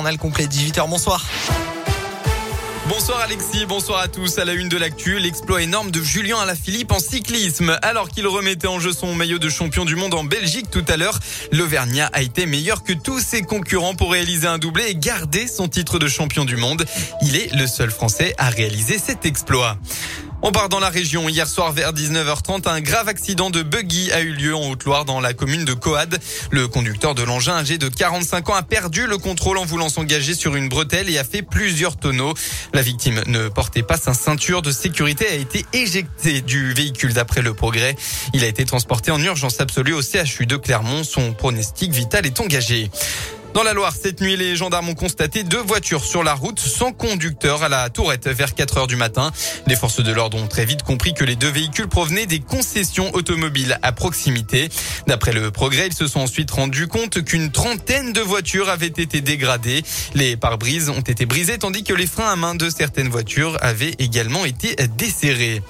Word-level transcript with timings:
Journal 0.00 0.16
complet 0.16 0.46
18h, 0.46 0.88
bonsoir. 0.88 1.26
Bonsoir 2.88 3.18
Alexis, 3.18 3.66
bonsoir 3.66 3.98
à 3.98 4.06
tous. 4.06 4.38
À 4.38 4.44
la 4.44 4.52
une 4.52 4.68
de 4.68 4.76
l'actu, 4.76 5.18
l'exploit 5.18 5.60
énorme 5.60 5.90
de 5.90 6.00
Julien 6.00 6.38
Alaphilippe 6.38 6.92
en 6.92 7.00
cyclisme. 7.00 7.76
Alors 7.82 8.08
qu'il 8.08 8.28
remettait 8.28 8.68
en 8.68 8.78
jeu 8.78 8.92
son 8.92 9.12
maillot 9.12 9.40
de 9.40 9.48
champion 9.48 9.84
du 9.84 9.96
monde 9.96 10.14
en 10.14 10.22
Belgique 10.22 10.70
tout 10.70 10.84
à 10.86 10.96
l'heure, 10.96 11.18
l'Auvergnat 11.50 12.08
a 12.12 12.22
été 12.22 12.46
meilleur 12.46 12.84
que 12.84 12.92
tous 12.92 13.18
ses 13.18 13.42
concurrents 13.42 13.96
pour 13.96 14.12
réaliser 14.12 14.46
un 14.46 14.58
doublé 14.58 14.84
et 14.86 14.94
garder 14.94 15.48
son 15.48 15.66
titre 15.66 15.98
de 15.98 16.06
champion 16.06 16.44
du 16.44 16.56
monde. 16.56 16.84
Il 17.22 17.34
est 17.34 17.52
le 17.52 17.66
seul 17.66 17.90
Français 17.90 18.36
à 18.38 18.50
réaliser 18.50 19.00
cet 19.00 19.26
exploit. 19.26 19.78
On 20.40 20.52
part 20.52 20.68
dans 20.68 20.78
la 20.78 20.88
région. 20.88 21.28
Hier 21.28 21.48
soir 21.48 21.72
vers 21.72 21.92
19h30, 21.92 22.68
un 22.68 22.80
grave 22.80 23.08
accident 23.08 23.50
de 23.50 23.62
buggy 23.62 24.12
a 24.12 24.20
eu 24.20 24.32
lieu 24.32 24.54
en 24.54 24.70
Haute-Loire 24.70 25.04
dans 25.04 25.20
la 25.20 25.34
commune 25.34 25.64
de 25.64 25.74
Coad. 25.74 26.16
Le 26.52 26.68
conducteur 26.68 27.16
de 27.16 27.24
l'engin 27.24 27.56
âgé 27.56 27.76
de 27.76 27.88
45 27.88 28.50
ans 28.50 28.54
a 28.54 28.62
perdu 28.62 29.08
le 29.08 29.18
contrôle 29.18 29.58
en 29.58 29.64
voulant 29.64 29.88
s'engager 29.88 30.34
sur 30.34 30.54
une 30.54 30.68
bretelle 30.68 31.10
et 31.10 31.18
a 31.18 31.24
fait 31.24 31.42
plusieurs 31.42 31.96
tonneaux. 31.96 32.34
La 32.72 32.82
victime 32.82 33.20
ne 33.26 33.48
portait 33.48 33.82
pas 33.82 33.96
sa 33.96 34.14
ceinture 34.14 34.62
de 34.62 34.70
sécurité 34.70 35.26
a 35.26 35.34
été 35.34 35.66
éjecté 35.72 36.40
du 36.40 36.72
véhicule 36.72 37.14
d'après 37.14 37.42
le 37.42 37.52
progrès. 37.52 37.96
Il 38.32 38.44
a 38.44 38.46
été 38.46 38.64
transporté 38.64 39.10
en 39.10 39.20
urgence 39.20 39.60
absolue 39.60 39.92
au 39.92 40.02
CHU 40.02 40.46
de 40.46 40.56
Clermont. 40.56 41.02
Son 41.02 41.32
pronostic 41.32 41.92
vital 41.92 42.26
est 42.26 42.40
engagé. 42.40 42.90
Dans 43.58 43.64
la 43.64 43.72
Loire, 43.72 43.92
cette 44.00 44.20
nuit, 44.20 44.36
les 44.36 44.54
gendarmes 44.54 44.88
ont 44.90 44.94
constaté 44.94 45.42
deux 45.42 45.60
voitures 45.60 46.04
sur 46.04 46.22
la 46.22 46.34
route 46.34 46.60
sans 46.60 46.92
conducteur 46.92 47.64
à 47.64 47.68
la 47.68 47.90
Tourette 47.90 48.28
vers 48.28 48.54
4 48.54 48.78
heures 48.78 48.86
du 48.86 48.94
matin. 48.94 49.32
Les 49.66 49.74
forces 49.74 50.00
de 50.00 50.12
l'ordre 50.12 50.38
ont 50.38 50.46
très 50.46 50.64
vite 50.64 50.84
compris 50.84 51.12
que 51.12 51.24
les 51.24 51.34
deux 51.34 51.50
véhicules 51.50 51.88
provenaient 51.88 52.26
des 52.26 52.38
concessions 52.38 53.12
automobiles 53.16 53.76
à 53.82 53.90
proximité. 53.90 54.68
D'après 55.08 55.32
le 55.32 55.50
progrès, 55.50 55.88
ils 55.88 55.92
se 55.92 56.06
sont 56.06 56.20
ensuite 56.20 56.52
rendus 56.52 56.86
compte 56.86 57.24
qu'une 57.24 57.50
trentaine 57.50 58.12
de 58.12 58.20
voitures 58.20 58.68
avaient 58.68 58.86
été 58.86 59.20
dégradées. 59.22 59.82
Les 60.14 60.36
pare-brises 60.36 60.88
ont 60.88 61.00
été 61.00 61.26
brisés 61.26 61.58
tandis 61.58 61.82
que 61.82 61.94
les 61.94 62.06
freins 62.06 62.30
à 62.30 62.36
main 62.36 62.54
de 62.54 62.70
certaines 62.70 63.08
voitures 63.08 63.58
avaient 63.60 63.96
également 63.98 64.44
été 64.44 64.76
desserrés. 64.96 65.62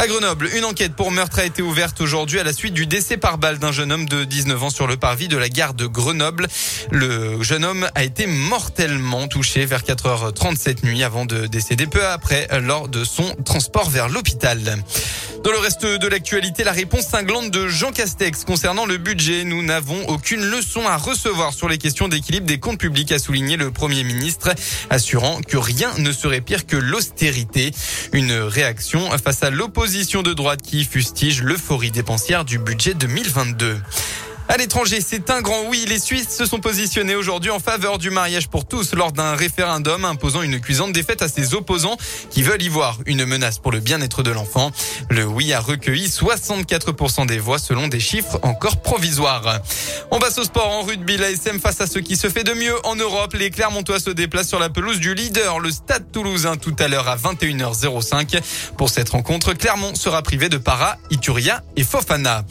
À 0.00 0.06
Grenoble, 0.06 0.48
une 0.54 0.64
enquête 0.64 0.94
pour 0.94 1.10
meurtre 1.10 1.40
a 1.40 1.44
été 1.44 1.60
ouverte 1.60 2.00
aujourd'hui 2.00 2.40
à 2.40 2.42
la 2.42 2.54
suite 2.54 2.72
du 2.72 2.86
décès 2.86 3.18
par 3.18 3.36
balle 3.36 3.58
d'un 3.58 3.70
jeune 3.70 3.92
homme 3.92 4.08
de 4.08 4.24
19 4.24 4.62
ans 4.62 4.70
sur 4.70 4.86
le 4.86 4.96
parvis 4.96 5.28
de 5.28 5.36
la 5.36 5.50
gare 5.50 5.74
de 5.74 5.84
Grenoble. 5.84 6.48
Le 6.90 7.42
jeune 7.42 7.66
homme 7.66 7.86
a 7.94 8.02
été 8.02 8.26
mortellement 8.26 9.28
touché 9.28 9.66
vers 9.66 9.82
4h37 9.82 10.86
nuit 10.86 11.02
avant 11.02 11.26
de 11.26 11.46
décéder 11.46 11.86
peu 11.86 12.06
après 12.06 12.48
lors 12.62 12.88
de 12.88 13.04
son 13.04 13.34
transport 13.44 13.90
vers 13.90 14.08
l'hôpital. 14.08 14.82
Dans 15.42 15.52
le 15.52 15.58
reste 15.58 15.86
de 15.86 16.06
l'actualité, 16.06 16.64
la 16.64 16.72
réponse 16.72 17.06
cinglante 17.06 17.50
de 17.50 17.66
Jean 17.66 17.92
Castex 17.92 18.44
concernant 18.44 18.84
le 18.84 18.98
budget. 18.98 19.44
Nous 19.44 19.62
n'avons 19.62 20.06
aucune 20.08 20.44
leçon 20.44 20.86
à 20.86 20.98
recevoir 20.98 21.54
sur 21.54 21.66
les 21.66 21.78
questions 21.78 22.08
d'équilibre 22.08 22.46
des 22.46 22.58
comptes 22.58 22.78
publics, 22.78 23.10
a 23.10 23.18
souligné 23.18 23.56
le 23.56 23.70
Premier 23.70 24.04
ministre, 24.04 24.50
assurant 24.90 25.40
que 25.40 25.56
rien 25.56 25.92
ne 25.96 26.12
serait 26.12 26.42
pire 26.42 26.66
que 26.66 26.76
l'austérité. 26.76 27.70
Une 28.12 28.32
réaction 28.32 29.08
face 29.16 29.42
à 29.42 29.48
l'opposition 29.48 30.20
de 30.20 30.34
droite 30.34 30.60
qui 30.60 30.84
fustige 30.84 31.42
l'euphorie 31.42 31.90
dépensière 31.90 32.44
du 32.44 32.58
budget 32.58 32.92
2022. 32.92 33.80
À 34.50 34.56
l'étranger, 34.56 34.98
c'est 35.00 35.30
un 35.30 35.42
grand 35.42 35.62
oui. 35.68 35.84
Les 35.88 36.00
Suisses 36.00 36.36
se 36.36 36.44
sont 36.44 36.58
positionnés 36.58 37.14
aujourd'hui 37.14 37.52
en 37.52 37.60
faveur 37.60 37.98
du 37.98 38.10
mariage 38.10 38.48
pour 38.48 38.66
tous 38.66 38.94
lors 38.94 39.12
d'un 39.12 39.36
référendum 39.36 40.04
imposant 40.04 40.42
une 40.42 40.60
cuisante 40.60 40.92
défaite 40.92 41.22
à 41.22 41.28
ses 41.28 41.54
opposants 41.54 41.96
qui 42.30 42.42
veulent 42.42 42.60
y 42.60 42.68
voir 42.68 42.98
une 43.06 43.24
menace 43.26 43.60
pour 43.60 43.70
le 43.70 43.78
bien-être 43.78 44.24
de 44.24 44.32
l'enfant. 44.32 44.72
Le 45.08 45.24
oui 45.24 45.52
a 45.52 45.60
recueilli 45.60 46.08
64% 46.08 47.26
des 47.26 47.38
voix 47.38 47.60
selon 47.60 47.86
des 47.86 48.00
chiffres 48.00 48.40
encore 48.42 48.78
provisoires. 48.82 49.60
On 50.10 50.18
passe 50.18 50.36
au 50.38 50.42
sport 50.42 50.66
en 50.66 50.82
rugby. 50.82 51.16
La 51.16 51.30
SM 51.30 51.60
face 51.60 51.80
à 51.80 51.86
ce 51.86 52.00
qui 52.00 52.16
se 52.16 52.28
fait 52.28 52.42
de 52.42 52.52
mieux 52.52 52.74
en 52.84 52.96
Europe. 52.96 53.34
Les 53.34 53.52
Clermontois 53.52 54.00
se 54.00 54.10
déplacent 54.10 54.48
sur 54.48 54.58
la 54.58 54.68
pelouse 54.68 54.98
du 54.98 55.14
leader, 55.14 55.60
le 55.60 55.70
Stade 55.70 56.10
Toulousain, 56.10 56.56
tout 56.56 56.74
à 56.80 56.88
l'heure 56.88 57.08
à 57.08 57.16
21h05. 57.16 58.40
Pour 58.76 58.90
cette 58.90 59.10
rencontre, 59.10 59.52
Clermont 59.52 59.94
sera 59.94 60.22
privé 60.22 60.48
de 60.48 60.58
Para, 60.58 60.96
Ituria 61.12 61.62
et 61.76 61.84
Fofana. 61.84 62.44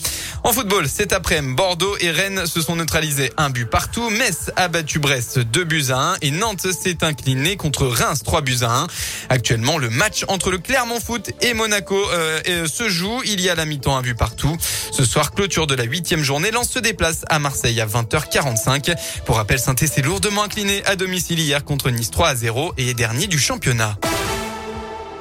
En 0.45 0.53
football, 0.53 0.87
cet 0.87 1.11
après-midi, 1.11 1.55
Bordeaux 1.55 1.88
et 1.99 2.11
Rennes 2.11 2.45
se 2.45 2.61
sont 2.61 2.75
neutralisés 2.75 3.31
un 3.37 3.49
but 3.49 3.65
partout. 3.65 4.09
Metz 4.09 4.51
a 4.55 4.67
battu 4.67 4.99
Brest 4.99 5.39
2 5.39 5.63
buts 5.63 5.85
à 5.89 6.13
1 6.13 6.15
et 6.21 6.31
Nantes 6.31 6.67
s'est 6.71 7.03
incliné 7.03 7.55
contre 7.55 7.87
Reims 7.87 8.23
3 8.23 8.41
buts 8.41 8.59
à 8.61 8.81
1. 8.81 8.87
Actuellement, 9.29 9.77
le 9.77 9.89
match 9.89 10.25
entre 10.27 10.51
le 10.51 10.57
Clermont 10.57 10.99
Foot 10.99 11.31
et 11.41 11.53
Monaco 11.53 11.95
euh, 12.11 12.67
se 12.67 12.89
joue. 12.89 13.21
Il 13.25 13.41
y 13.41 13.49
a 13.49 13.55
la 13.55 13.65
mi-temps 13.65 13.95
un 13.97 14.01
but 14.01 14.17
partout. 14.17 14.57
Ce 14.91 15.05
soir, 15.05 15.31
clôture 15.31 15.67
de 15.67 15.75
la 15.75 15.83
huitième 15.83 16.23
journée. 16.23 16.51
Lens 16.51 16.69
se 16.69 16.79
déplace 16.79 17.25
à 17.29 17.39
Marseille 17.39 17.79
à 17.81 17.85
20h45. 17.85 18.95
Pour 19.25 19.37
rappel, 19.37 19.59
saint 19.59 19.75
s'est 19.77 20.01
lourdement 20.01 20.43
incliné 20.43 20.83
à 20.85 20.95
domicile 20.95 21.39
hier 21.39 21.63
contre 21.63 21.89
Nice 21.89 22.11
3 22.11 22.29
à 22.29 22.35
0 22.35 22.73
et 22.77 22.89
est 22.89 22.93
dernier 22.93 23.27
du 23.27 23.39
championnat. 23.39 23.97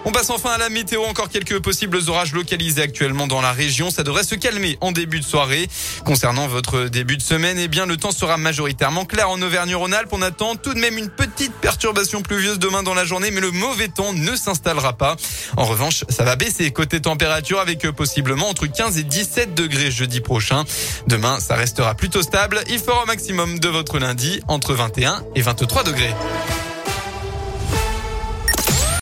On 0.08 0.10
passe 0.10 0.30
enfin 0.30 0.52
à 0.52 0.56
la 0.58 0.70
météo. 0.70 1.04
Encore 1.04 1.28
quelques 1.28 1.58
possibles 1.58 1.98
orages 2.08 2.32
localisés 2.32 2.80
actuellement 2.80 3.26
dans 3.26 3.42
la 3.42 3.52
région. 3.52 3.90
Ça 3.90 4.04
devrait 4.04 4.24
se 4.24 4.36
calmer 4.36 4.78
en 4.80 4.90
début 4.90 5.20
de 5.20 5.24
soirée. 5.24 5.68
Concernant 6.06 6.48
votre 6.48 6.84
début 6.84 7.18
de 7.18 7.22
semaine, 7.22 7.58
eh 7.58 7.68
bien, 7.68 7.84
le 7.84 7.98
temps 7.98 8.10
sera 8.10 8.38
majoritairement 8.38 9.04
clair 9.04 9.28
en 9.28 9.42
Auvergne-Rhône-Alpes. 9.42 10.08
On 10.12 10.22
attend 10.22 10.56
tout 10.56 10.72
de 10.72 10.78
même 10.78 10.96
une 10.96 11.10
petite 11.10 11.52
perturbation 11.52 12.22
pluvieuse 12.22 12.58
demain 12.58 12.82
dans 12.82 12.94
la 12.94 13.04
journée, 13.04 13.30
mais 13.30 13.42
le 13.42 13.50
mauvais 13.50 13.88
temps 13.88 14.14
ne 14.14 14.34
s'installera 14.34 14.94
pas. 14.94 15.16
En 15.58 15.64
revanche, 15.66 16.04
ça 16.08 16.24
va 16.24 16.36
baisser 16.36 16.70
côté 16.70 17.02
température 17.02 17.60
avec 17.60 17.90
possiblement 17.90 18.48
entre 18.48 18.66
15 18.66 18.96
et 18.96 19.02
17 19.02 19.52
degrés 19.52 19.90
jeudi 19.90 20.22
prochain. 20.22 20.64
Demain, 21.06 21.38
ça 21.38 21.54
restera 21.54 21.94
plutôt 21.94 22.22
stable. 22.22 22.62
Il 22.70 22.78
fera 22.78 23.02
au 23.02 23.06
maximum 23.06 23.58
de 23.58 23.68
votre 23.68 23.98
lundi 23.98 24.40
entre 24.48 24.72
21 24.72 25.22
et 25.34 25.42
23 25.42 25.82
degrés. 25.82 26.14